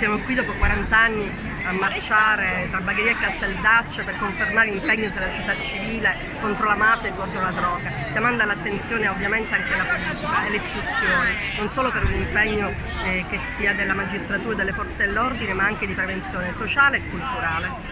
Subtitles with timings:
[0.00, 1.30] Siamo qui dopo 40 anni
[1.62, 7.10] a marciare tra Bagheria e Casteldaccio per confermare l'impegno della società civile contro la mafia
[7.10, 11.90] e contro la droga, chiamando all'attenzione ovviamente anche la politica e le istituzioni, non solo
[11.90, 12.72] per un impegno
[13.04, 17.02] eh, che sia della magistratura e delle forze dell'ordine, ma anche di prevenzione sociale e
[17.10, 17.88] culturale.